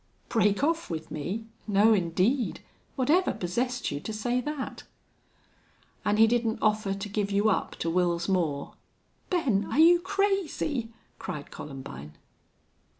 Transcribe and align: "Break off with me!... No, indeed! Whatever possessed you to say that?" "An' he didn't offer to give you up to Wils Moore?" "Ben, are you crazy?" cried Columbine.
"Break 0.29 0.63
off 0.63 0.89
with 0.89 1.11
me!... 1.11 1.45
No, 1.67 1.93
indeed! 1.93 2.61
Whatever 2.95 3.31
possessed 3.33 3.91
you 3.91 3.99
to 3.99 4.11
say 4.11 4.41
that?" 4.41 4.81
"An' 6.03 6.17
he 6.17 6.25
didn't 6.25 6.57
offer 6.59 6.95
to 6.95 7.07
give 7.07 7.29
you 7.29 7.49
up 7.51 7.75
to 7.75 7.87
Wils 7.91 8.27
Moore?" 8.27 8.73
"Ben, 9.29 9.63
are 9.69 9.77
you 9.79 9.99
crazy?" 9.99 10.91
cried 11.19 11.51
Columbine. 11.51 12.13